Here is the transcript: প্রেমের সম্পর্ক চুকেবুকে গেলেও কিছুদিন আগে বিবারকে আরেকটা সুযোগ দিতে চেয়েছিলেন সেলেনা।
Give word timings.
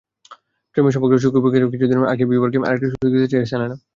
প্রেমের 0.71 0.93
সম্পর্ক 0.95 1.13
চুকেবুকে 1.23 1.53
গেলেও 1.55 1.71
কিছুদিন 1.73 1.97
আগে 2.13 2.23
বিবারকে 2.31 2.57
আরেকটা 2.61 2.87
সুযোগ 2.91 3.09
দিতে 3.13 3.27
চেয়েছিলেন 3.31 3.47
সেলেনা। 3.51 3.75